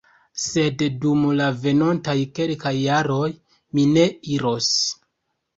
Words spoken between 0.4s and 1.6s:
Sed dum la